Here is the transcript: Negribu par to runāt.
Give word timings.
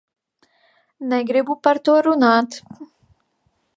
Negribu 1.11 1.57
par 1.67 1.81
to 1.89 1.99
runāt. 2.09 2.59